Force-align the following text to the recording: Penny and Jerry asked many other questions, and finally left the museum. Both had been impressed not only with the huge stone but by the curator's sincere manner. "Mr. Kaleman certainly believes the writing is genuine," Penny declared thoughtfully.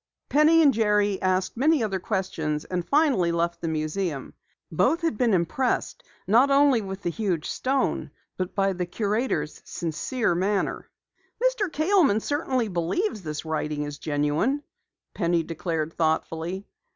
Penny 0.29 0.63
and 0.63 0.73
Jerry 0.73 1.21
asked 1.21 1.55
many 1.55 1.83
other 1.83 1.99
questions, 1.99 2.65
and 2.65 2.83
finally 2.89 3.31
left 3.31 3.61
the 3.61 3.67
museum. 3.67 4.33
Both 4.71 5.01
had 5.01 5.15
been 5.15 5.31
impressed 5.31 6.03
not 6.25 6.49
only 6.49 6.81
with 6.81 7.03
the 7.03 7.11
huge 7.11 7.47
stone 7.47 8.09
but 8.35 8.55
by 8.55 8.73
the 8.73 8.87
curator's 8.87 9.61
sincere 9.63 10.33
manner. 10.33 10.89
"Mr. 11.39 11.69
Kaleman 11.71 12.19
certainly 12.23 12.67
believes 12.67 13.21
the 13.21 13.39
writing 13.47 13.83
is 13.83 13.99
genuine," 13.99 14.63
Penny 15.13 15.43
declared 15.43 15.93
thoughtfully. 15.93 16.65